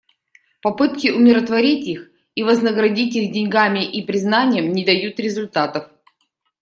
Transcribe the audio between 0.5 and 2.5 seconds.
Попытки умиротворить их и